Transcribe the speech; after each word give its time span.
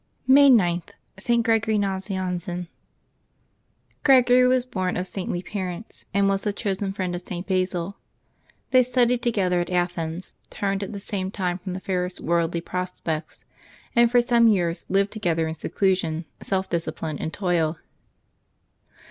May 0.25 0.49
9.— 0.49 0.81
ST. 1.19 1.43
GREGORY 1.45 1.77
NAZIANZEN. 1.77 2.67
eREGORY 4.03 4.47
was 4.49 4.65
born 4.65 4.97
of 4.97 5.05
saintly 5.05 5.43
parents, 5.43 6.05
and 6.11 6.27
was 6.27 6.41
the 6.41 6.51
chosen 6.51 6.91
friend 6.91 7.13
of 7.13 7.21
St. 7.21 7.45
Basil. 7.45 7.97
They 8.71 8.81
studied 8.81 9.21
together 9.21 9.61
at 9.61 9.69
Athens, 9.69 10.33
turned 10.49 10.81
at 10.81 10.91
the 10.93 10.99
same 10.99 11.29
time 11.29 11.59
from 11.59 11.73
the 11.73 11.79
fairest 11.79 12.19
worldly 12.19 12.61
prospects, 12.61 13.45
and 13.95 14.09
for 14.09 14.21
some 14.21 14.47
years 14.47 14.87
lived 14.89 15.11
together 15.11 15.47
in 15.47 15.53
seclusion, 15.53 16.25
self 16.41 16.67
discipline, 16.67 17.19
and 17.19 17.31
toil. 17.31 17.77